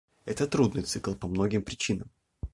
Это 0.25 0.47
трудный 0.47 0.81
цикл 0.81 1.13
по 1.13 1.27
многим 1.27 1.61
причинам. 1.61 2.09